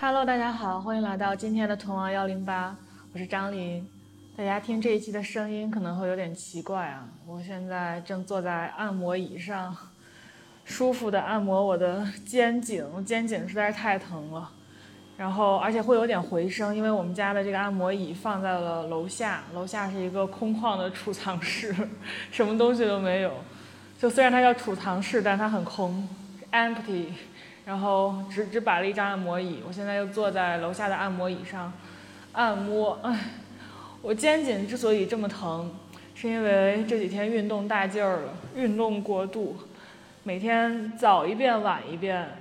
[0.00, 2.76] Hello，大家好，欢迎来到今天的屯王幺零八，
[3.12, 3.84] 我是张琳。
[4.36, 9.76] 大家听这一期的声音可能会有点奇怪啊，我现在正坐在按摩椅上，
[10.64, 14.48] 舒服的按摩我的肩颈，肩颈实在是太疼了。
[15.16, 21.74] 然后而且会有点回声，因为我们家的这个按摩椅放在了楼下，楼下是一个空旷的储藏室，
[22.30, 23.32] 什么东西都没有。
[23.98, 26.08] 就虽然它叫储藏室，但它很空
[26.52, 27.06] ，empty。
[27.68, 31.70] 然后只只摆了一张按摩椅，我现在又坐在楼下的按摩椅上
[32.32, 32.98] 按摩。
[33.02, 33.26] 唉，
[34.00, 35.70] 我肩颈之所以这么疼，
[36.14, 39.54] 是因为这几天运动大劲儿了，运动过度，
[40.22, 42.38] 每天早一遍晚一遍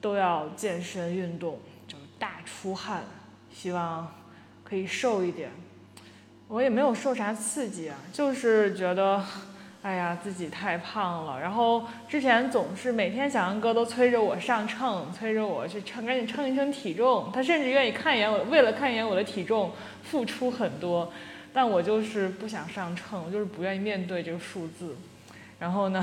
[0.00, 1.58] 都要健身运动，
[1.88, 3.02] 就大出汗，
[3.52, 4.14] 希望
[4.62, 5.50] 可以瘦一点。
[6.46, 9.24] 我也没有受啥刺激啊，就是觉得。
[9.82, 11.40] 哎呀，自己太胖了。
[11.40, 17.28] 然后之前总是每天小杨哥都催着我上秤，催着我去称，赶紧称一称体重。
[17.34, 19.72] 他甚至愿意看一眼我，为了看一眼我的体重，
[20.04, 21.12] 付出很多。
[21.52, 24.96] 但我就是不想上秤，我就是不愿意面对这个数字。
[25.58, 26.00] 然后呢，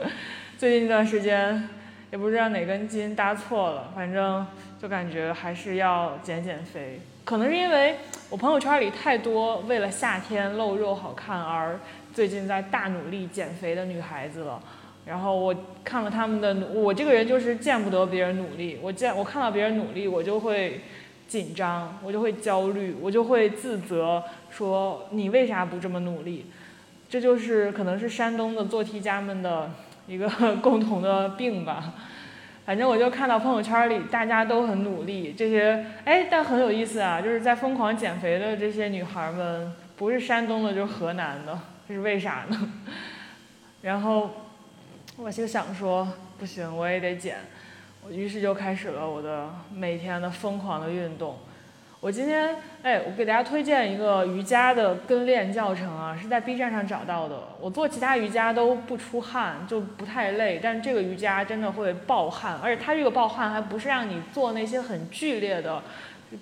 [0.56, 1.68] 最近一段时间
[2.10, 4.46] 也不知道哪根筋搭错了，反正
[4.80, 6.98] 就感觉还是要减减肥。
[7.22, 7.96] 可能是因为
[8.30, 11.78] 我朋友圈里太多为了夏天露肉好看而。
[12.20, 14.62] 最近在大努力减肥的女孩子了，
[15.06, 20.82] 然后我看了他们的努，我这个人就是见不得别人努力，我见我看到别人努力，我就会
[21.26, 26.44] 紧张，我就会焦虑，我就会自责，说你为啥不这么努力？
[27.08, 29.70] 这就是可能是山东的做题家们的
[30.06, 30.28] 一个
[30.60, 31.94] 共同的病吧。
[32.66, 41.58] 反正我就看到朋友圈里大家都很努力，这些哎，但很有意思啊，就是在疯狂减肥的这些女孩们，不是山东的，就是河南的。
[41.90, 42.72] 这是为啥呢？
[43.82, 44.30] 然后
[45.16, 46.06] 我就想说，
[46.38, 47.38] 不行，我也得减。
[48.04, 51.36] 我于是就开始了我的每天的疯狂的运动。
[51.98, 57.42] 我今天，哎，我给大家推荐一个瑜伽的跟练教程啊，是在 B 站上找到的。
[57.60, 65.82] 我做其他瑜伽都不出汗，就不太累，但这个瑜伽真的会爆汗，而且它这个爆汗还不是让你做那些很剧烈的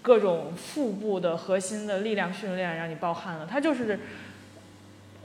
[0.02, 3.98] 各种腹部的核心的力量训练让你爆汗的，它就是。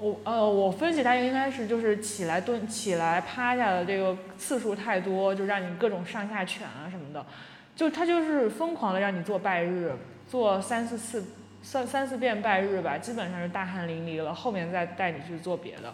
[0.03, 7.25] 我呃，我分析他应该是就是起来蹲、起来趴下的这个次数太多，就让你各种上下犬啊什么的，
[7.73, 9.93] 就他就是疯狂的让你做拜日，
[10.27, 11.23] 做三四次、
[11.61, 15.93] 三三四遍拜日吧，基本上是大汗淋漓了，后面再带你去做别的。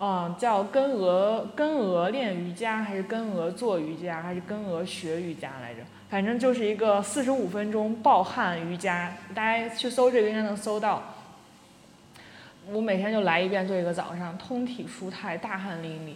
[0.00, 5.82] 嗯，叫跟鹅跟鹅练瑜伽，还是跟鹅做瑜伽，还是跟鹅学瑜伽来着？
[6.10, 11.13] 反正就是一个四十五分钟暴汗瑜伽，大家去搜这个应该能搜到。
[12.72, 16.14] 我每天就来一遍，做一个早上，通体舒泰，大汗淋漓。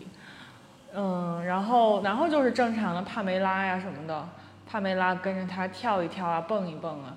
[0.95, 4.29] 嗯，然后，然后就是正常的帕梅拉呀什么的，
[4.67, 7.15] 帕梅拉跟着他跳一跳啊，蹦一蹦啊。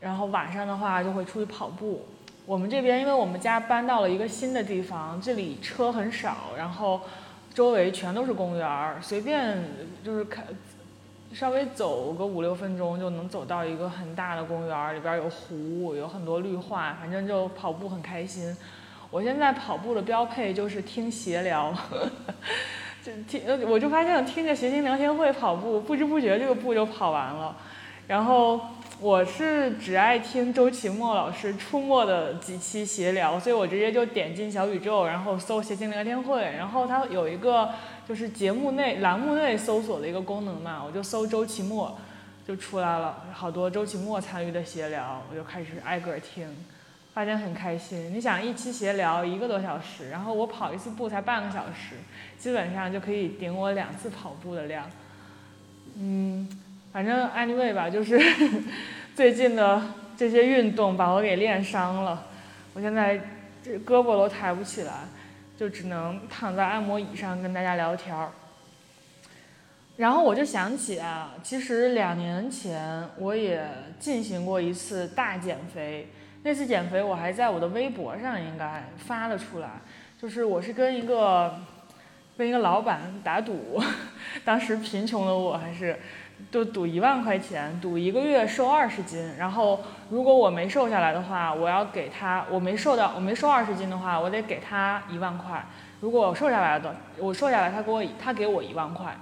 [0.00, 2.06] 然后晚上的话就会出去跑步。
[2.46, 7.00] 我们这边因为我们家搬到了一个新的地方，这里车很少，然后
[7.52, 9.62] 周围全都是公园儿，随便
[10.04, 10.42] 就是开。
[11.34, 18.54] 稍微走个五六分钟就能走到一个很大的公园，里边有湖，有很多绿化，反正就跑步很开心。
[19.10, 21.74] 我现在跑步的标配就是听闲聊，
[23.02, 27.56] 就听，我就发现听着谐星聊天会跑步，不知不觉这个步就跑完了。
[28.06, 28.60] 然后
[29.00, 37.70] 我是只爱听周奇墨老师出没的几期闲聊，所以我直接就点进小宇宙，然后搜谐星聊天会，然后它有一个。
[38.08, 41.96] 就是节目内栏目内搜索的一个功能嘛，我就搜周奇墨，
[42.46, 46.48] 就出来了好多周奇墨参与的闲聊，我就开始挨个听，
[47.14, 48.12] 发现很开心。
[48.12, 51.94] 你想一期闲聊一个多小时，然后我跑一次步才半个小时，
[52.36, 54.84] 基本上就可以顶我两次跑步的量。
[55.96, 56.48] 嗯，
[56.92, 58.20] 反正 anyway 吧，就是
[59.14, 59.80] 最近的
[60.16, 62.26] 这些运动把我给练伤了，
[62.74, 63.20] 我现在
[63.62, 64.92] 这胳膊都抬不起来。
[65.56, 68.30] 就只能躺在按摩椅上跟大家聊天儿，
[69.96, 73.66] 然后我就想起啊，其实两年前我也
[74.00, 76.08] 进行过一次大减肥，
[76.42, 79.80] 那次减肥我还在我的微博上应该发了出来，
[80.20, 81.60] 就是我是跟一个
[82.36, 83.80] 跟一个老板打赌，
[84.44, 85.98] 当时贫穷的我还是。
[86.50, 89.80] 就赌一万块钱，赌一个月瘦二十斤，然后
[90.10, 95.64] 如果我没瘦下来的话，我要给他，我没瘦到，我没瘦二十斤的话，我得给他一万块。
[96.00, 99.16] 如果我瘦下来的，我瘦下来，他给我，他给我一万块。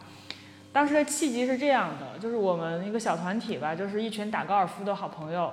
[0.73, 5.53] 当时的契机是这样的，就是我们一个小团体吧，就是一群打高尔夫的好朋友，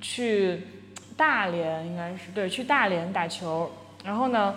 [0.00, 0.62] 去
[1.16, 3.70] 大连应该是对，去大连打球，
[4.04, 4.54] 然后呢。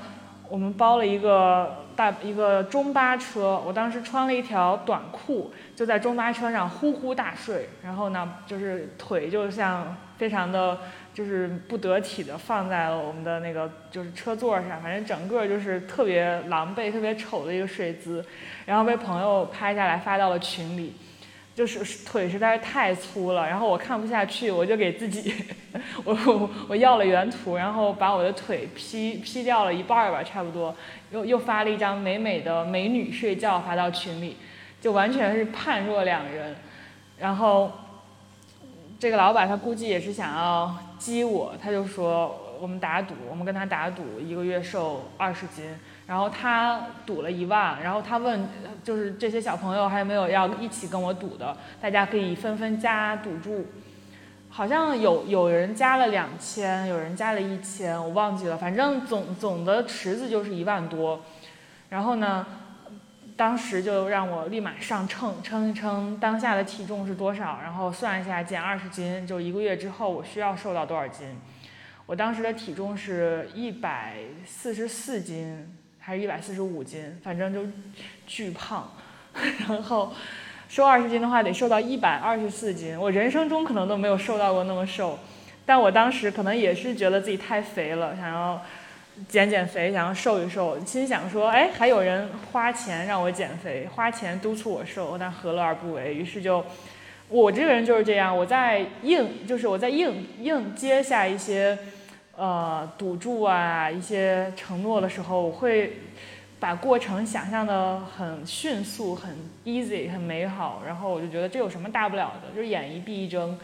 [0.49, 10.77] 我们包了一个大一个中巴车，我当时穿了一条短裤，就在中巴车上呼呼大睡，然后呢，就是腿就像非常的，
[11.13, 18.23] 就是不得体的放在了我们的那个就是车座上，反正整个就是特别狼狈、特别丑的一个睡姿，
[18.67, 20.93] 然后被朋友拍下来发到了群里。
[21.57, 25.33] 就是腿实在是太粗了，然后我看不下去，我就给自己，
[26.03, 30.75] 我我要了原图，然后把我的腿 P P 掉了一半儿吧，差不多，
[31.09, 34.37] 又又发了一张美美的美女睡觉发到群里，
[34.79, 36.55] 就完全是判若两人。
[37.17, 37.71] 然后
[38.99, 45.65] 这个老板他估计也是想要激我，他就说我们打赌，我们跟他打赌一个月瘦二十斤。
[46.07, 48.47] 然后他赌了一万，然后他问，
[48.81, 51.57] 就是这些小朋友还有没有要一起跟我赌的？
[51.81, 53.65] 大家可以纷纷加赌注，
[54.49, 61.21] 好像有有人加了两千，有人加了一千，我忘记了，反正总总的池子就是一万多。
[61.89, 62.45] 然后呢，
[63.35, 71.35] 当时就让我立马上秤称一称当下的体重是多少，然后算一下减二十斤，就一个月之后我需要瘦到多少斤？
[72.05, 75.77] 我当时的体重是一百四十四斤。
[76.07, 77.63] 还是一百四十五斤，反正就
[78.25, 78.89] 巨胖，
[79.67, 80.13] 然后
[80.69, 82.97] 瘦二十斤的话得瘦到一百二十四斤。
[82.97, 85.19] 我人生中可能都没有瘦到过那么瘦，
[85.65, 88.61] 但我当时可能也是觉得自己太肥了，想要
[89.27, 96.15] 减减肥，想要瘦一瘦，心想说，哎，还有人花钱让我减肥，花钱督促我瘦，但何乐而不为？
[96.15, 96.63] 于是就，
[97.27, 101.77] 我这个人就是这样，我在硬，就是我在硬硬接下一些。
[102.37, 105.93] 呃，赌注啊，一些承诺的时候，我会
[106.59, 109.35] 把过程想象的很迅速、很
[109.65, 113.57] easy、很美好，然后我就觉得这有什么大不了的，就是眼一闭一睁，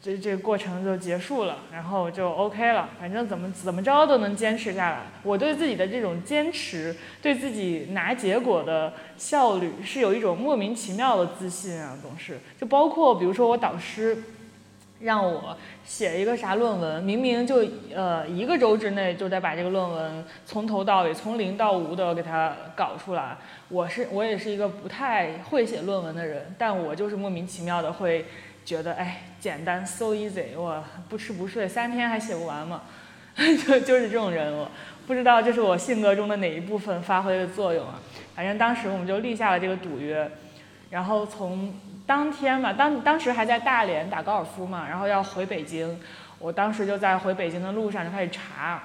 [0.00, 5.00] 这这个过程就结束了，然后就 OK 了，反正怎么怎么着都能坚持下来。
[5.22, 14.16] 我对自己的这种坚持，对自己拿结果的效率，是有一种莫名其妙的自信啊，总是就包括比如说我导师。
[15.00, 17.62] 让我写一个啥论文，明明就
[17.94, 23.36] 呃一个周之内就得把这个论文从头到尾从零到无的给它搞出来。
[23.68, 28.24] 我是我也是一个不太会写论文的人，但我就是莫名其妙的会
[28.64, 32.82] 觉得哎简单 so easy，我不吃不睡三天还写不完嘛，
[33.36, 34.70] 就就是这种人，我
[35.06, 38.00] 不知道这是我性格中的哪一部分发挥的作用啊。
[38.34, 40.30] 反正当时我们就立下了这个赌约，
[40.90, 41.74] 然后从。
[42.06, 45.98] 当天嘛，当当时还在大连打高尔夫嘛，然后要回北京，
[46.38, 48.82] 我当时就在回北京的路上就开始查，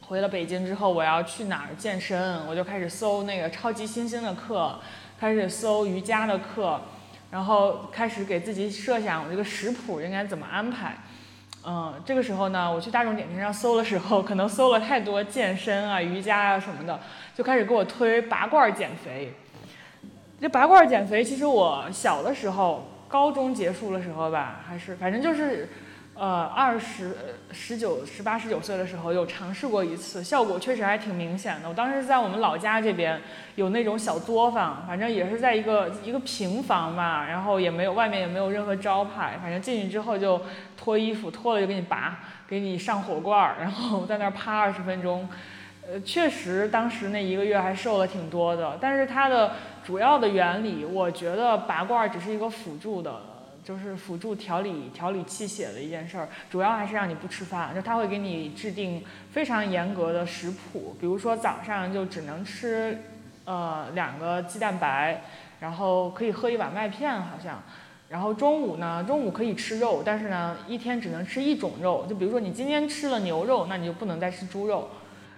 [0.00, 4.78] 回了北京之后我要去哪儿健身，我就开始搜那个超级新星的课，
[5.20, 6.80] 开始搜瑜伽的课，
[7.30, 10.96] 然后开始给自己设想我这个食谱应该怎么安排，
[11.64, 16.98] 嗯，这个时候呢，我去大众点评上搜的时候， 可能搜了太多健身啊、瑜伽啊什么的，
[17.32, 19.32] 就开始给我推拔罐减肥。
[20.40, 25.70] 这拔罐减肥，其实我小的时候，高中结束的时候吧，还是反正就是，
[26.12, 27.16] 呃，二十、
[27.50, 31.68] 十九、十八、十九岁的时候有尝试过一次，效果确实还挺明显的。
[31.68, 33.18] 我当时在我们老家这边
[33.54, 40.42] 有那种小作坊，反正也是在一个一个平房吧，然后也没有外面也没有任何招牌，反正进去之后就
[40.76, 45.26] 脱衣服，脱了就给你拔，给你上火罐，然后在那儿趴二十分钟。
[45.86, 49.52] 呃，确实当时那一个月还瘦了挺多的，但是它的。
[49.84, 53.20] 主要的原理，我觉得拔罐只是一个辅助的，
[53.62, 56.26] 就是辅助调理调理气血的一件事儿。
[56.50, 62.98] 主要还是让你不吃饭，就他会给你制定非常严格的食谱，比如说早上就只能吃，
[63.44, 65.22] 呃，两个鸡蛋白，
[65.60, 67.62] 然后可以喝一碗麦片好像，
[68.08, 74.88] 然后中午呢，中午可以吃肉，但是呢，一天只能吃一种肉，就比如说你今天吃了牛肉，那你就不能再吃猪肉。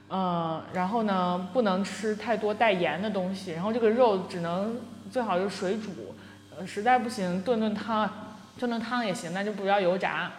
[0.08, 4.78] 嗯，然后呢，不能吃太多带盐的东西，然后这个肉只能
[5.10, 6.14] 最好是水煮，
[6.56, 8.08] 呃，实在不行炖炖汤，
[8.56, 10.30] 炖炖汤也行，那就不要油炸。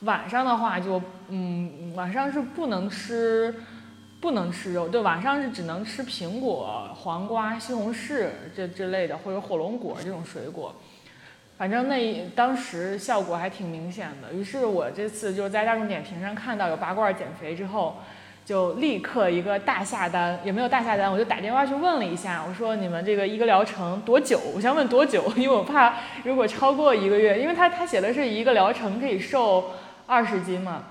[0.00, 3.54] 晚上的话就，嗯，晚上是不能吃，
[4.20, 10.74] 不能吃肉，对，晚上是只能吃苹果、黄瓜、西红柿这之类的，或者火龙果这种水果。
[11.56, 17.98] 反正那当时效果还挺明显的，于是我这次就在大众点评上看到有拔罐减肥之后。
[18.46, 24.40] 就立刻一个大下单，也没有大下单，我就打电话去问了一下，我说你们这个一个疗程多久？
[24.54, 29.72] 我想问多久，因为我怕如果超过一个月，因为他他写的是一个疗程可以瘦
[30.06, 30.84] 二十斤嘛，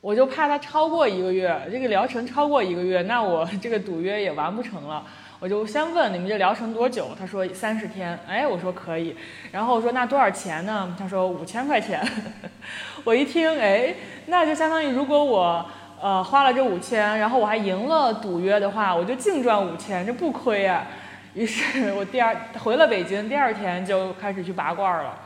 [0.00, 5.04] 我就怕他超过一个月，这个疗程超过一个月，那我这个赌约也完不成了。
[5.40, 7.08] 我就先问你们这疗程多久？
[7.18, 8.16] 他说三十天。
[8.28, 9.16] 哎，我说可以。
[9.50, 10.94] 然后我说那多少钱呢？
[10.96, 12.00] 他说五千块钱。
[13.02, 13.92] 我一听，哎，
[14.26, 15.66] 那就相当于如果我。
[16.04, 20.86] 呃，花了这五千，然后我还赢了赌约的话，我就净赚五千，这不亏啊。
[21.32, 25.18] 于是我第二回了北京，第二天就开始去拔罐了，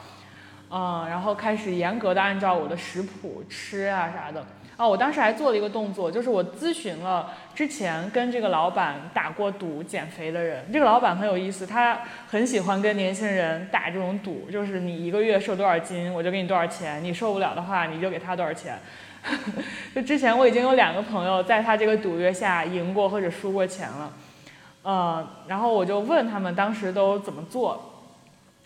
[0.70, 4.46] 嗯，然后开始严格的按照我的食谱吃啊啥的。
[4.76, 10.64] 哦，我当时还做了一个动作，就是我咨询了之前跟这个老板打过赌减肥的人。
[10.72, 18.78] 这个老板很有意思，他很喜欢跟年轻人打这种赌，就是你一个月瘦多少斤，我就给你多少钱；你受不了的话，你就给他多少钱。
[19.94, 24.12] 就之前我已经有两个朋友在他这个赌约下赢过或者输过钱了。
[24.82, 28.06] 呃，然后我就问他们当时都怎么做，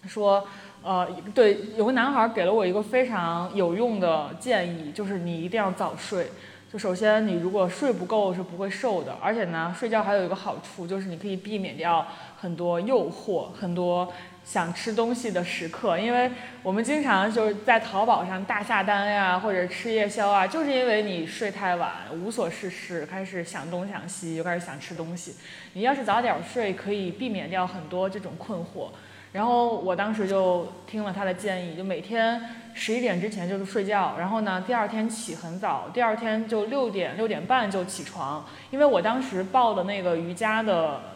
[0.07, 0.47] 说，
[0.83, 6.29] 呃，对，有个男孩给了我一个非常有用的建议，就是你一定要早睡。
[6.73, 12.07] 就首先你如果睡不够是不会瘦的，而且呢，睡觉还有一个好处就是你可以避免掉
[12.41, 14.13] 很多诱惑，很多。
[14.45, 16.31] 想吃东西的时刻，因为
[16.63, 25.37] 我们经常就是在淘宝上大下单呀，或者吃夜宵啊，就是因为你睡太晚，无所事事，开始想东想西，又开始想吃东西。
[25.75, 28.89] 你要是早点睡，可以避免掉很多这种困惑。
[29.31, 32.43] 然后我当时就听了他的建议，就每天
[32.75, 41.12] 十一点之前就是睡觉，然后呢，第二天起很早，第二天就六点六点半就起床，因为我当时报的那个瑜伽的。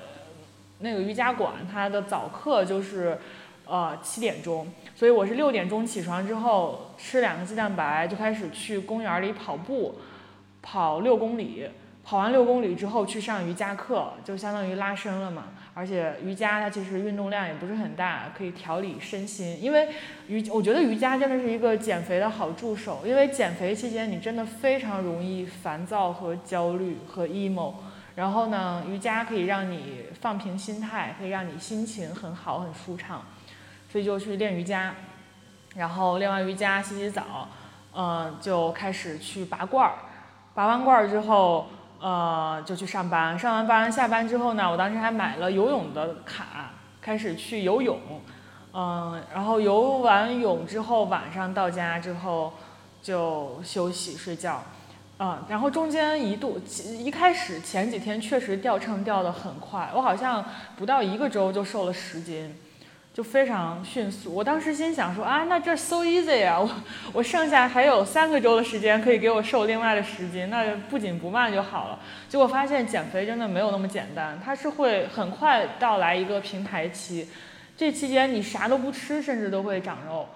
[0.79, 3.19] 那个瑜伽馆，它的早课就是，
[3.65, 9.97] 呃，七点钟，所以我是六点钟起床之后吃两个鸡蛋白，就开始去公园里跑步，
[10.61, 11.69] 跑六公里，
[12.05, 15.45] 跑完六公里之后去上瑜伽课，就相当于拉伸了嘛。
[15.73, 19.63] 而且瑜伽它其实运动量也不是很大，可以调理身心。
[19.63, 19.89] 因为
[20.27, 27.75] 瑜，我觉得瑜伽真的是一个减肥的好助手，因为减肥期间你真的非常容易烦躁和焦虑和 emo。
[28.17, 33.23] 然后呢，瑜伽可以让你放平心态，可以让你心情很好、很舒畅，
[33.93, 34.95] 所以就去练瑜伽。
[35.77, 37.47] 然后练完瑜伽，洗洗澡，
[37.95, 39.93] 嗯，就开始去拔罐儿。
[40.55, 41.67] 拔完罐儿之后，
[42.01, 43.39] 呃，就去上班。
[43.39, 46.71] 上完班下班之后呢，我当时还买了游泳的卡，
[47.03, 48.01] 开始去游泳。
[48.73, 52.55] 嗯，然后游完泳之后，晚上到家之后
[53.03, 54.63] 就休息睡觉。
[55.19, 56.61] 嗯，然后中间一度
[56.99, 60.45] 一开始前几天确实掉秤掉的很快，我好像
[60.77, 62.55] 不到一个周就瘦了十斤，
[63.15, 64.35] 就非常迅速。
[64.35, 66.71] 我当时心想说啊，那这 so easy 啊，我
[67.15, 71.99] 我剩下还有三个周的时间可以给我瘦另外的十斤，那不紧不慢就好了。
[72.29, 77.27] 结果发现减肥真的没有那么简单，它是会很快到来一个平台期，
[77.75, 80.29] 这期间你啥都不吃，甚至都会长肉。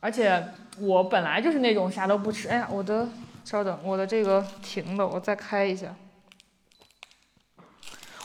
[0.00, 0.44] 而且
[0.78, 3.08] 我本来就是那种啥都不吃，哎呀，我的。
[3.44, 5.94] 稍等，我的这个停了，我再开一下。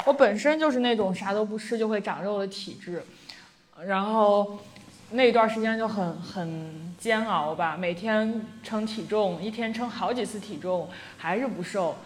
[0.06, 3.04] 我本身就是那种啥都不吃就会长肉的体质，
[3.86, 4.58] 然后
[5.12, 11.98] 那段时间就很很煎熬吧，每天称体重，一天称好几次体重，还是不瘦。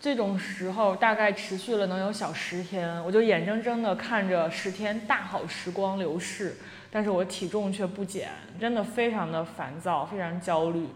[0.00, 6.56] 这种时候大概持续了能有小十天，我就眼睁睁的看着十天大好时光流逝，
[6.90, 10.88] 但是我体重却不减，真的非常的烦躁，非常焦虑。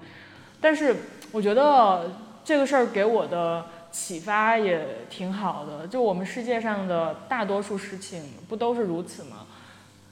[0.61, 0.97] 但是
[1.37, 2.11] 我觉得
[2.43, 5.87] 这个事儿给我的启发也挺好的。
[5.87, 9.45] 就我们世界上的大多数事情不都是如此吗？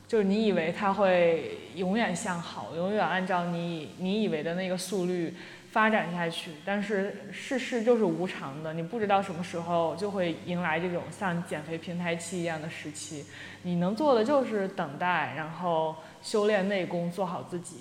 [0.07, 5.35] 就是你以为它会永远向好，永远按照你你以为的那个速率
[5.71, 13.25] 发展下去，但是世事就是无常的，你不知道什么时候就会迎来这种像减肥平台期一样的时期。
[13.62, 17.76] 你能做的就是等待，然后修炼内功，做好自己。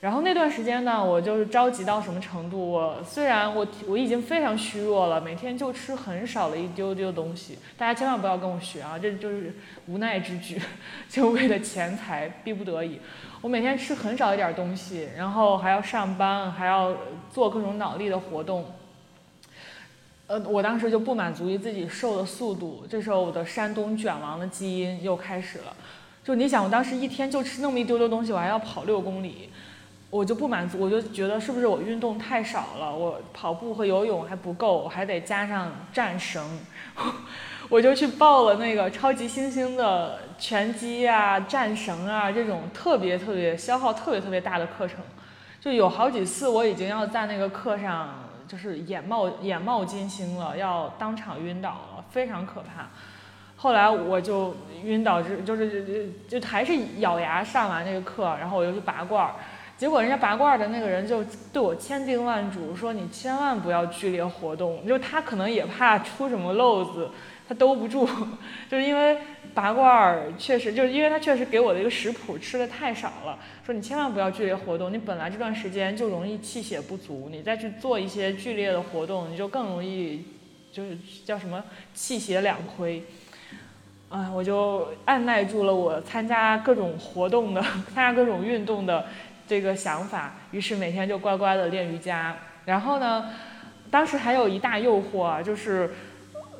[0.00, 2.70] 然后那段时间呢，我就是着急到什么程度？
[2.70, 7.58] 我虽然我我已经非常虚弱了，每天就吃很少的一丢丢东西。
[7.76, 9.54] 大家千万不要跟我学啊，这就是
[9.86, 10.58] 无奈之举，
[11.06, 12.98] 就为了钱财，逼不得已。
[13.42, 16.96] 我每天吃很少一点东西，然后还要上班，还要
[17.30, 18.64] 做各种脑力的活动。
[20.28, 25.76] 呃，我当时就不满足于自己瘦的速度，这时候我的山东卷王的基因又开始了。
[26.24, 29.50] 就你想，我当时一天就吃那么一丢丢东西，我还要跑六公里。
[30.10, 32.92] 我就不满足，我就觉得是不是我运动太少了？
[32.92, 36.58] 我跑步和游泳还不够，我还得加上战绳。
[37.70, 44.98] 我就去报了那个超级星星的拳击啊、战绳啊这种特别特别消耗特别特别大的课程。
[45.60, 52.88] 就有好几次我已经要在那个课上就是眼冒眼冒金星了，要当场晕倒了，非常可怕。
[53.54, 59.34] 后来我就晕倒之就是就就还是咬牙上完那个课，然后我又去拔罐儿。
[59.80, 67.08] 结果人家拔罐的那个人就对我千叮万嘱，说你千万不要剧烈活动，就他可能也怕出什么漏子，
[67.48, 68.06] 他兜不住，
[68.70, 69.16] 就是因为
[69.54, 80.26] 拔罐确实，就是因为他确实给我的一个食谱吃的太少了，说你千万不要剧烈活动，你本来这段时间就容易气血不足，你再去做一些剧烈的活动，你就更容易，
[80.70, 80.94] 就是
[81.24, 83.02] 叫什么气血两亏。
[84.10, 87.62] 哎，我就按耐住了我参加各种活动的、
[87.94, 89.06] 参加各种运动的
[89.50, 92.36] 这个想法，于是每天就乖乖的练瑜伽。
[92.66, 93.30] 然后呢，
[93.90, 95.90] 当时还有一大诱惑啊，就是，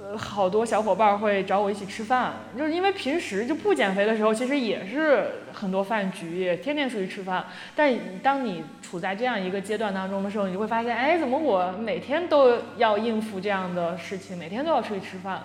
[0.02, 7.44] 呃，好多小伙伴会找我一起吃饭，就是因为平时就不减肥的时候，其实也是很多饭局，天天出去吃饭。
[7.76, 15.44] 但当你处在这样一个阶段当中的时候，你就会发现，哎，怎么我每天都要应付这样的事情，每天都要出去吃饭。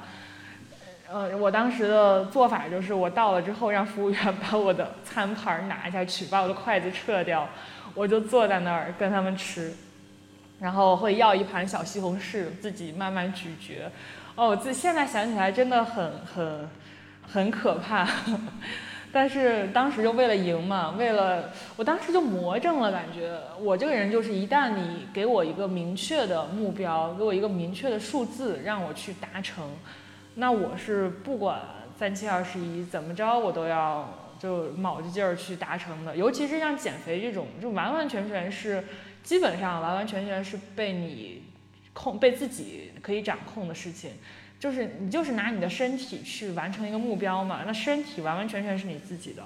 [1.07, 7.47] 呃，我当时的做法就是，我到了之后，让服务员把我的餐盘拿下去，把我的筷子撤掉，
[7.93, 9.71] 我就坐在那儿跟他们吃，
[10.59, 13.91] 然后会要一盘小西红柿，自己慢慢咀嚼。
[14.35, 16.69] 哦，我自己现在想起来真的很很
[17.21, 18.07] 很可怕，
[19.13, 29.69] 但是当时就为了赢嘛，为了我当时就魔怔了，感觉我这个人就是一旦你给我一个明确的目标，给我一个明确的数字，让我去达成。
[30.35, 31.61] 那我是不管
[31.97, 36.13] 三七二十一怎么着，我都要就卯着劲儿去达成的。
[36.15, 38.83] 尤其是像减肥这种，就完完全全是
[39.23, 41.43] 基本上完完全全是被你
[41.93, 44.11] 控、被自己可以掌控的事情。
[44.59, 49.43] 就是你就是拿你的身体去完成一个目标嘛，那身体完完全全是你自己的。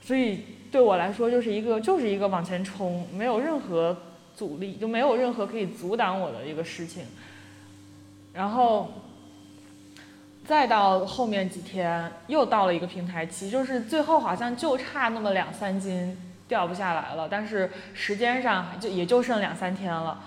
[0.00, 0.40] 所以
[0.72, 3.94] 对我来说，就是一个就是一个往前冲，没有任何
[4.34, 7.04] 阻力，就没有任何可以阻挡我的一个事情。
[8.32, 8.90] 然后。
[10.46, 20.20] 再到后面几天，又到了一个平台期，就是最后好像就差那么两三斤掉不下来了，但是时间上就也就剩两三天了，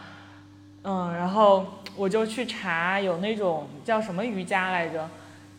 [0.84, 5.08] 嗯，然后我就去查有那种叫什么瑜伽来着，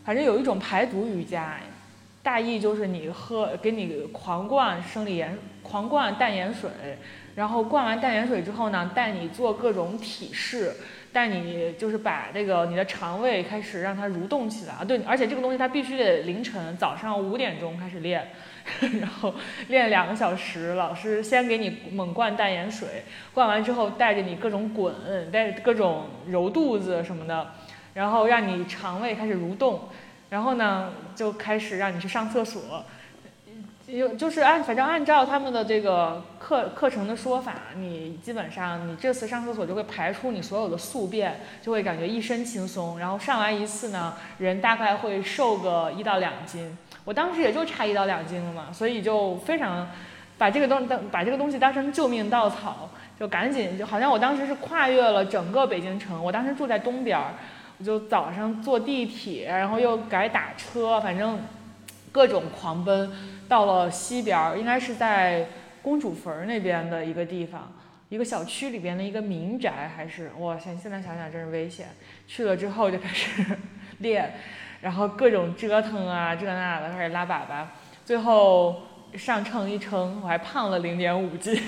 [0.03, 1.55] 反正有一种排毒瑜伽，
[2.21, 6.69] 大意就是你喝给你狂灌生理盐，狂灌淡盐水，
[7.35, 10.73] 然后灌完淡盐水之后呢，带你做各种体式。
[11.11, 18.29] 带你就是把这个你的肠胃开始让它蠕动起来啊，对，而且这个东西它必须得凌晨早上五点钟开始练，
[19.01, 19.33] 然后
[19.69, 24.93] 练两个小时，老师先给你猛灌淡盐水，灌完之后带着你各种滚，
[25.31, 27.53] 带各种揉肚子什么的，
[27.95, 29.89] 然后让你肠胃开始蠕动，
[30.29, 32.85] 然后呢就开始让你去上厕所。
[33.91, 42.99] 有就是按反正按照他们的这个课课程的说法，你基本上你这次上厕所就会排出你所有的宿便，就会感觉一身轻松。
[42.99, 46.77] 然后上完一次呢，人大概会瘦个一到两斤。
[47.03, 49.87] 我当时也就差一到两斤了嘛，所以就非常
[50.37, 56.23] 把这个东当把这个东西当成救命稻草，就赶紧就好像我当时是跨越了整个北京城。
[56.23, 57.33] 我当时住在东边儿，
[57.79, 61.39] 我就早上坐地铁，然后又改打车，反正
[62.11, 63.11] 各种狂奔。
[63.49, 65.47] 到了西边儿，应该是在
[65.81, 67.73] 公主坟那边的一个地方，
[68.07, 71.87] 一个小区里边的一个民宅，还是哇塞现在想想真是危险。
[72.27, 73.43] 去了之后就开始
[73.97, 74.35] 练，
[74.81, 77.65] 然后各种折腾啊，这那的开始拉粑粑，
[78.05, 78.83] 最后
[79.15, 81.59] 上秤一称，我还胖了零点五斤。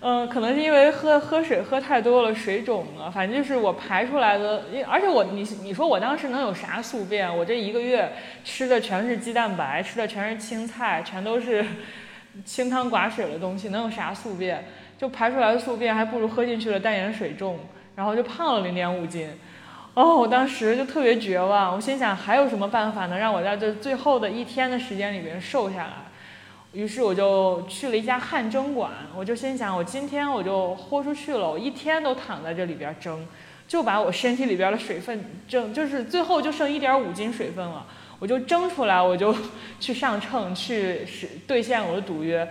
[0.00, 3.10] 嗯，可能是因为喝喝水喝太多了，水肿了。
[3.10, 7.36] 反正就是我排出来的，因而且我你你说我当时能有啥宿便？
[7.36, 8.12] 我这一个月
[8.44, 11.64] 吃的全是鸡蛋白，吃的全是青菜，全都是
[12.46, 14.64] 清汤寡水的东西，能有啥宿便？
[14.96, 17.58] 就排出来的宿便还不如喝进去的淡盐水重，
[17.96, 19.28] 然后就胖了零点五斤。
[19.94, 25.92] 哦，我当时就特别绝望，我心想还有什么办法能让我在这最后的一天的时间里边瘦下来？
[26.72, 33.26] 于是我就去了一家汗蒸馆，我就心想，我今天我就豁出去了，我一天都躺在这里边蒸，
[33.66, 37.86] 就把我身体里边的水分蒸，就是最后就剩一点五斤水分了，
[38.18, 39.34] 我就蒸出来，我就
[39.80, 41.06] 去上秤去
[41.46, 42.46] 兑现我的赌约，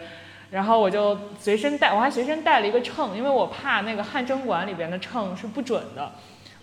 [0.49, 6.11] 然后我就随身带，我还随身带了一个秤，因为我怕那个汗蒸馆里边的秤是不准的，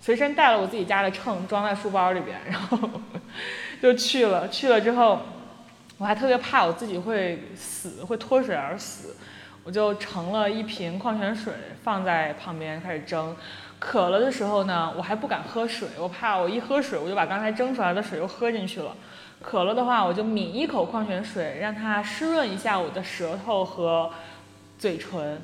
[0.01, 2.77] 随身带了我自己家的秤，装在书包里边，然后
[3.81, 5.21] 就去了，去了之后。
[5.98, 9.16] 我还特别怕我自己会死，会脱水而死，
[9.62, 11.52] 我就盛了一瓶矿泉水
[11.83, 13.35] 放在旁边开始蒸。
[13.78, 18.96] 渴了的时候呢，我还不敢喝水，我怕我一喝水我就把刚才蒸出来的水又喝进去了。
[19.40, 24.11] 渴了的话，我就抿一口矿泉水，让它湿润一下我的舌头和
[24.78, 25.40] 嘴唇，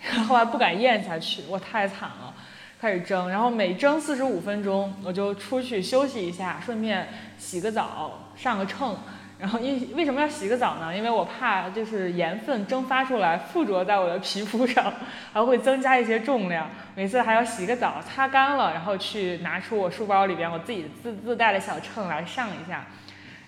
[0.00, 2.34] 然后还不敢咽下去，我太惨了。
[2.80, 8.96] 开始蒸，然后每蒸四十五分钟，我就出去休息一下，顺便洗个澡，上个秤。
[9.44, 10.96] 然后因为什么要洗个澡呢？
[10.96, 14.90] 因为我怕就是盐分蒸发出来附着在我的皮肤上，
[15.34, 16.70] 还会增加一些重量。
[16.94, 22.86] 每次还要洗个澡，擦干了，然后去拿出我书包里边我自己自自带的小秤来上一下，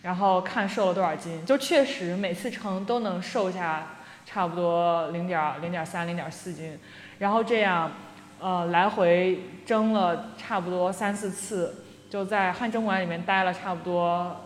[0.03, 1.47] 然后看瘦了多少斤。
[1.47, 3.87] 就确实每次称都能瘦下
[4.27, 6.79] 差不多零点零点三、零点四斤，
[7.19, 7.91] 然后这样。
[8.39, 14.46] 呃，来回蒸了差不多三四次，就在汗蒸馆里面待了差不多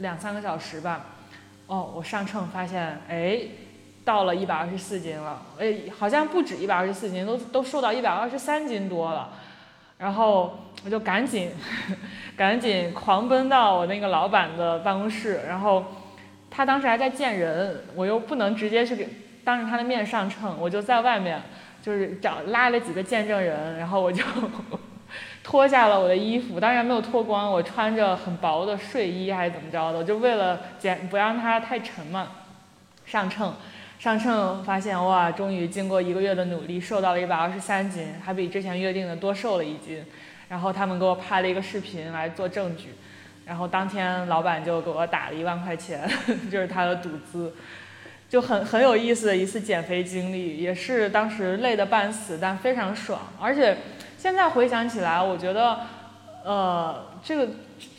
[0.00, 1.06] 两三个小时吧。
[1.66, 3.40] 哦，我上秤发现，哎，
[4.04, 9.30] 到了一百二十四斤了，哎，好像不止一百二十四斤，都都瘦到一百二十三斤多了。
[9.96, 11.52] 然后我就赶紧
[12.36, 15.84] 赶紧狂奔到我那个老板的办公室，然后
[16.50, 19.08] 他当时还在见人，我又不能直接去给
[19.44, 21.40] 当着他的面上秤，我就在外面。
[21.82, 24.22] 就是找拉了几个见证人，然后我就
[25.42, 32.28] 脱下了我的衣服，当然没有脱光，我穿着很薄的睡衣还是怎么着的，就为了减不让它太沉嘛。
[33.06, 33.52] 上秤，
[33.98, 40.04] 上秤发现哇，终于经过一个月的努力，瘦到了一百二十三斤，还比之前约定的多瘦了一斤。
[40.48, 42.90] 然后他们给我拍了一个视频来做证据，
[43.46, 46.08] 然后当天老板就给我打了一万块钱，
[46.50, 47.52] 就是他的赌资。
[48.30, 53.20] 就很很有意思的一次减肥经历，也是当时累得半死，但非常爽。
[53.40, 53.76] 而且
[54.16, 55.80] 现在回想起来，我觉得，
[56.44, 57.48] 呃，这个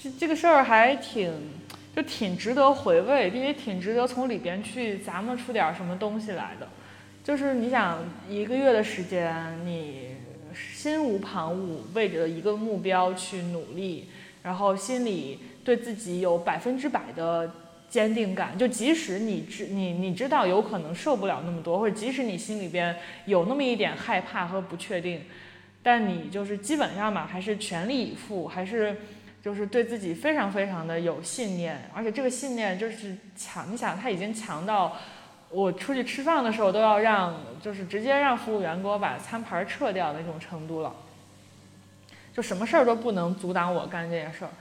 [0.02, 1.34] 这这个事儿还挺
[1.94, 6.70] 就挺值得回味，并且挺值得从里边去咂摸出点什么东西来的。
[7.26, 10.15] 就是你想一个月的时间，你
[10.56, 14.08] 心无旁骛，为着一个目标去努力，
[14.44, 17.52] 然后心里对自己有百分之百的。
[17.91, 25.21] 坚定感，就即使你知你你知道有可能受不了那么多，或者即使你心里边有那么一点害怕和不确定，
[25.84, 28.95] 但你就是基本上嘛，还是全力以赴，还是
[29.43, 34.95] 就是对自己非常非常的有信念，而且这个信念就是强，你想他已经强到
[35.49, 40.95] 我出去吃饭的时候都要让，就是直接让服务员给我把餐盘撤掉那种程度了，
[42.34, 44.51] 就什么事儿都不能阻挡我干这件事儿。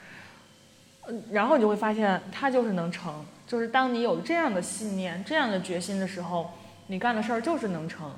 [1.31, 3.25] 然后你就会发现，它就是能成。
[3.47, 6.53] 就是当你有这样的信念、这样的决心的时候，
[6.87, 8.11] 你干的事儿就是能成，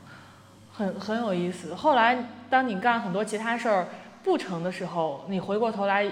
[0.73, 1.75] 很很有意思。
[1.75, 3.89] 后来，当你干很多其他事儿
[4.23, 6.07] 不成的时候，你回过头来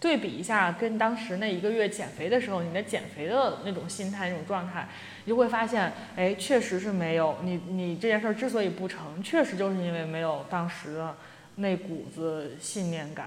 [0.00, 4.88] 对比一下，跟当时那一个月减肥的时候，你的减肥的那种心态、那种状态，
[5.24, 7.60] 你就会发现，哎，确实是没有你。
[7.68, 11.14] 你这件事儿之所以不成，确实就是因为没有当时的
[11.56, 13.26] 那股子信念感。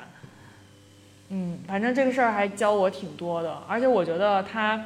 [1.34, 4.84] 嗯，反正这个事儿还教我挺多的，而且我觉得他，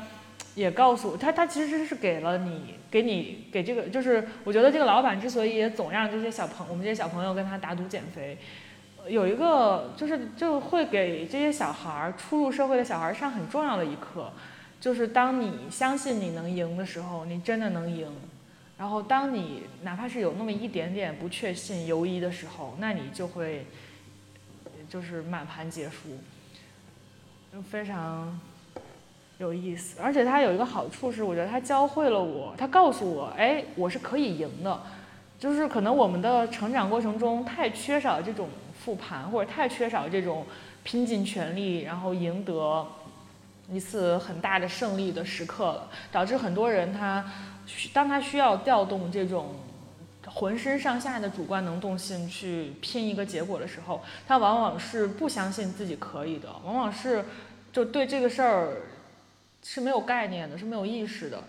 [0.53, 8.37] 也告诉他，他其实是给了你，给你给这个，就是我觉得这个老板之所以也总让这些小朋我们这些小朋友跟他打赌减肥，
[9.07, 14.31] 有一个就是就会给这些小孩儿初入社会的小孩儿上很重要的一课，
[14.79, 18.07] 就是当你相信你能赢的时候，你真的能赢，
[18.77, 23.65] 然后当你哪怕是有那么一点点不确信、犹疑的时候，那你就会
[24.87, 26.09] 就是满盘皆输。
[27.55, 28.37] 就非常
[29.37, 34.77] 有意思，而且它有一个好处是，我觉得它教会了我，它告诉我，哎，我是可以赢的。
[35.39, 40.45] 就是可能我们的成长过程中太缺少这种复盘，或者太缺少这种
[40.83, 42.85] 拼尽全力然后赢得
[43.71, 47.23] 一次很大的胜利的时刻了，导致很多人他
[47.93, 49.55] 当他需要调动这种
[50.27, 57.25] 浑身上下的主观能动性去拼一个结果的时候，他往往是不相信自己可以的，往往是。
[57.75, 58.83] 就对这个事儿
[59.61, 61.43] 是没有概念的，是没有意识的。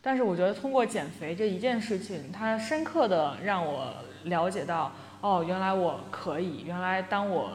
[0.00, 6.62] 但是我觉得通过减肥这一件事情，它深刻的让我了解到，哦，原来我可以。
[6.62, 7.50] 原来当我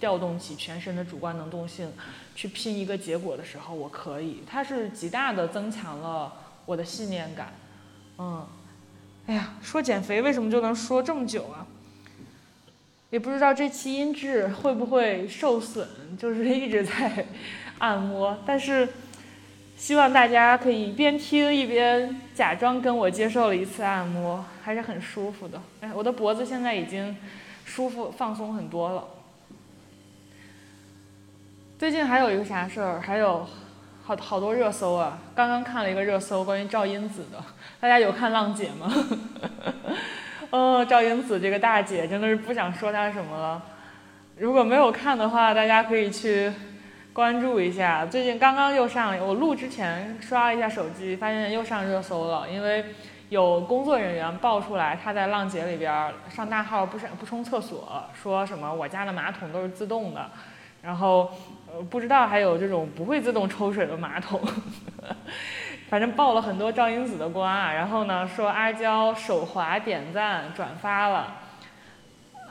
[0.00, 1.92] 调动起全身的主观能动性
[2.34, 4.42] 去拼一个结果的时候，我可以。
[4.44, 6.32] 它是极大的增强了
[6.66, 7.52] 我的信念感。
[8.18, 8.44] 嗯，
[9.26, 11.66] 哎呀，说减肥为什么就能说这么久啊？
[13.10, 17.26] 也不知道这期音质会不会受损，就是一直在
[17.78, 18.88] 按摩，但是
[19.76, 25.60] 希望大家可以边听一边假装跟我接受了一次按摩，还是很舒服的。
[25.80, 27.16] 哎，我的脖子现在已经
[27.64, 29.04] 舒服放松很多了。
[31.78, 33.00] 最近还有一个啥事儿？
[33.00, 33.48] 还有
[34.02, 35.18] 好好多热搜啊！
[35.34, 37.38] 刚刚看了一个热搜，关于赵英子的，
[37.80, 38.92] 大家有看浪姐吗？
[40.50, 43.62] 哦，赵英子这个大姐真的是不想说她什么了。
[44.36, 46.52] 如果没有看的话，大家可以去
[47.12, 48.04] 关注一下。
[48.06, 52.50] 最近刚刚又上，我录之前刷了一下手机，发现又上热搜了。
[52.50, 52.86] 因为
[53.28, 60.30] 有工作人员爆出来，她在浪姐里边上大号不上不冲厕所，说什么我家的马桶都是自动的，
[60.82, 61.30] 然后
[61.72, 64.40] 呃不知道还有这种不会自动抽水的马桶，
[65.88, 71.36] 反正爆了很多赵英子的瓜，然后呢说阿娇手滑点赞转发了。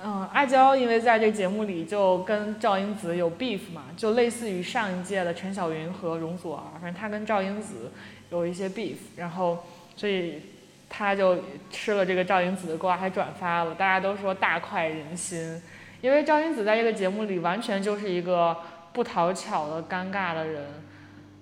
[0.02, 7.92] 嗯，阿娇因为在这节目里就跟赵英子有 beef 嘛，就类似于上一届的陈小云和容祖儿，反正她跟赵英子
[8.30, 9.62] 有一些 beef，然后
[9.98, 10.42] 所以
[10.88, 15.62] 她就吃了这个赵英子的瓜，还转发了，大家都说大快人心，
[16.00, 18.56] 因为赵英子在这个节目里完全就是一个
[19.00, 20.68] 不讨巧的尴尬的人，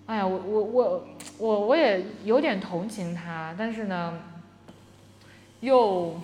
[0.06, 1.08] 哎呀，我我我
[1.39, 4.13] 我我也有点同情他，但是呢，
[5.62, 6.15] 又。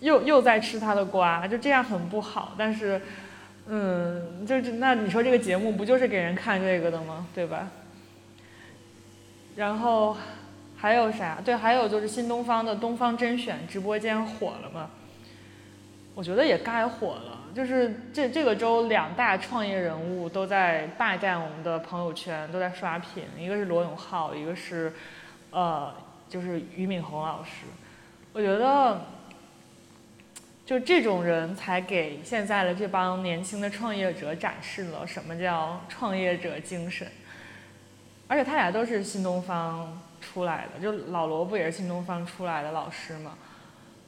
[0.00, 2.54] 又又在吃他的瓜，就这样很不好。
[2.58, 3.00] 但是，
[3.66, 7.28] 嗯，就是那你说这个节目不就是给人看这个的吗？
[7.32, 7.70] 对吧？
[9.54, 10.16] 然后
[10.76, 11.38] 还有啥？
[11.44, 14.90] 对，还有就是新东方的东方甄选直播间火了吗？
[16.16, 17.38] 我觉得也该火了。
[17.54, 23.24] 就是这这个周两大创业人物都在霸占我们的朋友圈，都在刷屏。
[23.38, 24.92] 一个是罗永浩，一个是
[25.50, 25.92] 呃，
[26.28, 27.66] 就是俞敏洪老师。
[28.32, 29.00] 我觉得。
[30.64, 37.06] 就这种人才给现在的这帮年轻的创业者展示了什么叫创业者精神，
[38.28, 43.36] 而且他俩都是新东方出来的，就老罗不也是新东方出来的老师吗？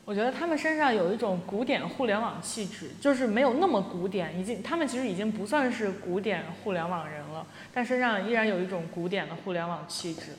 [0.05, 10.33] 我觉得他们身上有一种古典互联网气质，就是没有那么古典，已经他们其实已经不算是古典互联网人了，但身上依然有一种古典的互联网气质，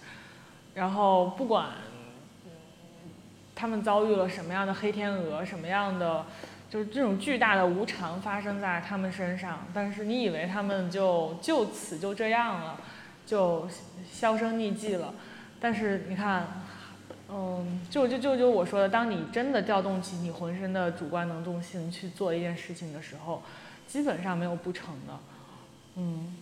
[0.74, 1.70] 然后不管。
[3.58, 5.44] 他们遭遇了什么样的黑天鹅？
[5.46, 6.26] 什么样的，
[6.70, 9.66] 就是这种巨大的无常发生在他们身上。
[9.74, 12.78] 但是你以为他们就就此就这样了，
[13.26, 13.66] 就
[14.12, 15.14] 销声匿迹了？
[15.58, 16.65] 但是你看，
[17.28, 23.42] 嗯，就就就就我说的，当你真的调动起你浑身的主观能动性去做一件事情的时候，
[23.88, 25.14] 基本上没有不成的。
[25.96, 26.38] 嗯，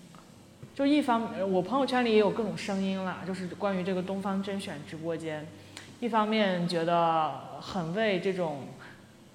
[0.76, 5.48] 就一方，我朋友圈里也有各种声音啦，就是关于这个东方甄选直播间。
[6.00, 8.68] 一方面觉得很为这种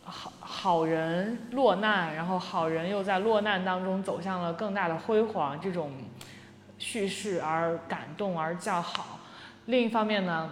[0.05, 5.93] 好好人落难，然后好人又在落难当中走向了更大的辉煌这种
[6.79, 9.19] 叙事而感动而叫好。
[9.67, 10.51] 另一方面呢，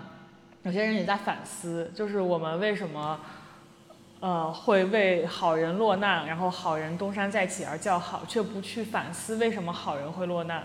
[0.67, 3.21] 有些人也在反思，就是我们为什么
[4.19, 10.65] 呃会为好人落难，然后好人东山再起而叫好，却不去反思为什么好人会落难。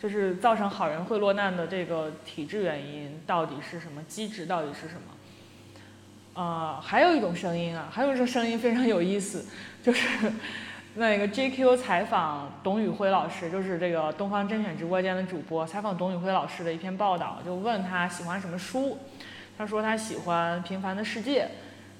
[0.00, 4.02] 就是造成好人会落难的这个体制原因到底是什么？
[4.04, 5.12] 机制到底是什么？
[6.34, 9.44] 呃，还有一种声音啊，还有一种声音非常有意思，
[9.82, 10.32] 就是
[10.96, 18.98] 那个 JQ 采访董宇辉老师，就是这个东方甄选直播间的主播，采访董宇辉老师的一篇报道，就问他喜欢什么书，
[19.56, 21.44] 他说他喜欢《平凡的世界》。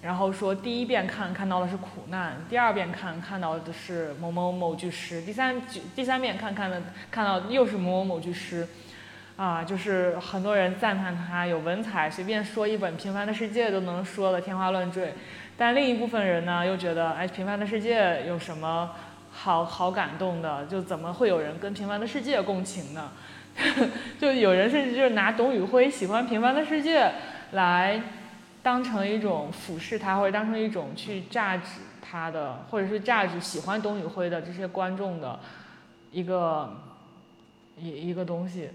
[0.03, 8.67] 然后说第一遍看看到的是苦难，第二遍看看到的是某某某句诗，第三句第三遍看看的看到又是某某某句诗，
[9.37, 15.15] 啊，就是很多人赞叹他有文采，随便说一本《平凡的世界》都能说的天花乱坠，
[15.57, 18.91] 但另一部分人呢又觉得，哎，《平凡的世界》有什么
[19.31, 20.67] 好好感动的？
[20.67, 23.12] 就怎么会有人跟《平凡的世界》共情呢？
[24.19, 27.05] 就有人甚至就是拿董宇辉喜欢《平凡的世界》
[27.53, 28.03] 来。
[28.65, 35.37] 当成一种俯视他，或者当成一种去榨取他的，或者是榨取喜欢董宇辉的这些观众的
[36.12, 36.73] 一个
[37.77, 38.71] 一一个东西。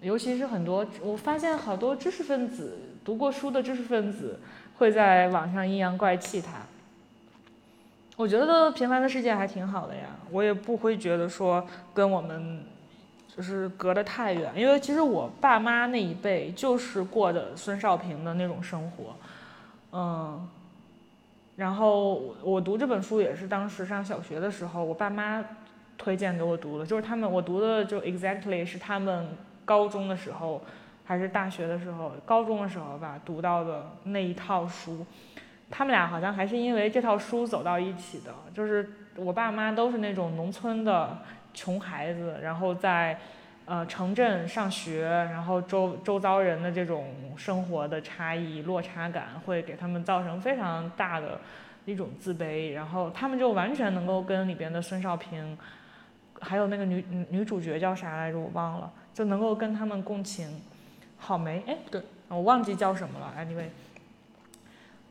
[0.00, 4.40] 尤其是很多，我发现好多知识分子读过书的知识分子
[4.76, 6.54] 会在网上阴阳怪气他。
[8.16, 11.64] 我觉得《平凡的世界》还挺好的呀，我也不会觉得说
[11.94, 12.64] 跟我们。
[13.36, 19.14] 就是隔得太远，因为其实我爸妈那一辈就是过的孙少平的那种生活，
[19.92, 20.48] 嗯，
[21.54, 25.44] 然后我读这本书也是当时上小学的时候，我爸妈
[25.96, 29.28] 推荐给我读的，就是他们我读的就 exactly 是他们
[29.64, 30.60] 高中的时候
[31.04, 35.06] 还是大学的时候，高中的时候吧读到的那一套书，
[35.70, 41.16] 他们俩好像还是因为这套书走到一起的，就是我爸妈都是那种农村的。
[41.52, 43.18] 穷孩子，然后在，
[43.64, 51.40] 呃，城镇上学，然后周周遭人的这种生活的差异落差感，会给他们造成非常大的
[51.84, 55.56] 一种自卑，然后他们就完全能够跟里边的孙少平，
[56.40, 60.60] 还有那个女女主角叫啥来着，我忘了，就能够跟他们共情。
[61.16, 63.68] 好梅，哎，不对，我忘记叫什么了，anyway。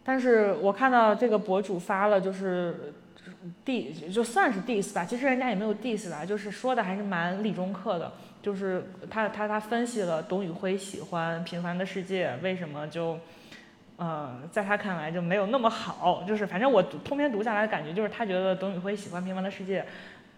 [0.04, 2.93] 但是我看到这个博主发了，就是。
[3.66, 8.12] Diss 就算是 diss 吧，其实人家也没有 diss 吧，就是说的还是蛮理中客的。
[8.42, 13.20] 就是他他他分析了董宇辉喜欢《平凡的世界》，为什么就，
[13.98, 16.24] 呃，在他看来就没有那么好。
[16.26, 19.82] 就是反正我通篇读下来的感觉就是他觉得董宇辉喜欢《平凡的世界》，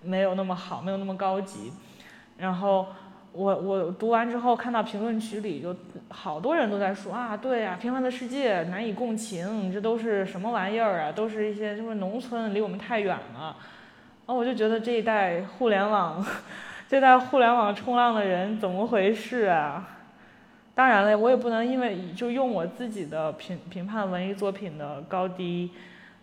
[0.01, 1.71] 没有那么好，没有那么高级。
[2.39, 2.87] 然后
[3.33, 5.75] 我我读完之后，看到评论区里就
[6.09, 11.11] 好多人都在说啊，对啊，平凡的世界难以共情，这都是什么玩意儿啊？
[11.11, 13.55] 都是一些就是农村，离我们太远了。
[14.25, 16.25] 然后我就觉得这一代互联网，
[16.89, 19.87] 这代互联网冲浪的人怎么回事啊？
[20.75, 25.71] 当然了，我也不能因为就用我自己的评评判文艺作品的高低，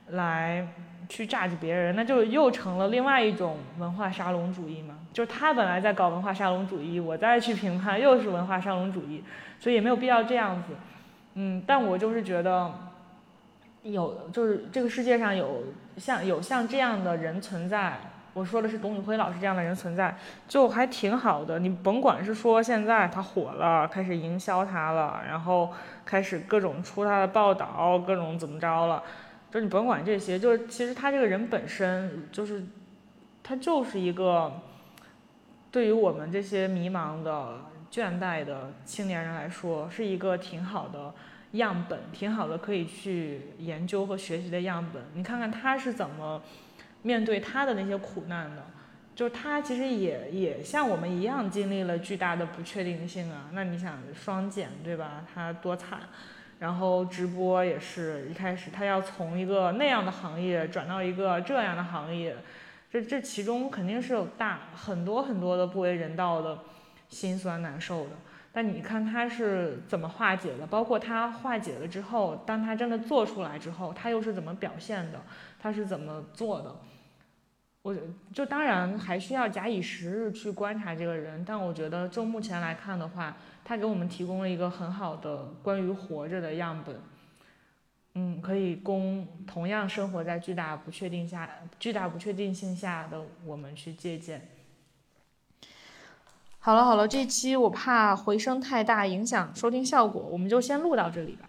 [0.09, 0.67] 来
[1.09, 4.95] 去榨取别人，那就又成了另外一种文化沙龙主义嘛。
[5.13, 9.25] 就是他本来在搞文化沙龙主义，我再去评判又是文化沙龙主义，
[9.59, 10.75] 所以也没有必要这样子。
[11.35, 12.73] 嗯，但我就是觉得，
[13.83, 15.65] 有就是这个世界上有
[15.97, 17.99] 像有像这样的人存在。
[18.35, 20.17] 我说的是董宇辉老师这样的人存在，
[20.47, 21.59] 就还挺好的。
[21.59, 25.73] 你甭管是说现在他火了，开始营销他了，然后
[26.05, 29.03] 开始各种出他的报道，各种怎么着了，
[29.51, 32.65] 就你甭管这些，就是其实他这个人本身就是，
[33.43, 34.53] 他就是一个，
[35.71, 41.15] 对于我们这些迷茫的、倦怠的青年人来说，是一个挺好的
[41.53, 45.03] 样本，挺好的可以去研究和学习的样本。
[45.15, 46.43] 你看看他是怎么。
[47.01, 48.67] 面对他的那些苦难的，
[49.15, 53.49] 就是他其实也也像我们一样经历了巨大的不确定性啊。
[53.53, 55.25] 那你想双减对吧？
[55.33, 56.01] 他多惨，
[56.59, 62.37] 然后直播也是一开始他要从一个那样的行业转到一个这样的行业，
[62.91, 66.59] 这这其中肯定是有大很多很多的不为人道的
[67.09, 68.11] 辛酸难受的。
[68.51, 70.67] 但你看他是怎么化解的？
[70.67, 75.21] 包括他化解了之后，当他真的做出来之后，他又是怎么表现的？
[75.61, 76.75] 他是怎么做的？
[77.89, 77.97] 我
[78.35, 87.01] 就当然还需要假以时日去观察这个人，但我觉得就目前来看的话，他给我们提供了一个很好的关于活着的样本，
[88.13, 91.49] 嗯，可以供同样生活在巨大不确定下、
[91.81, 94.47] 巨大不确定性下的我们去借鉴。
[96.59, 101.49] 好了好了，这期我怕回声太大影响收听效果，我们就先录到这里吧，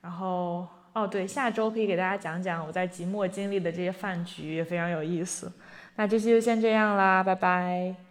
[0.00, 0.66] 然后。
[0.96, 5.52] 哦，对，下周可以给大家讲讲我在即墨经历的这些饭局，也非常有意思。
[5.96, 8.05] 那这期就先这样啦，拜拜。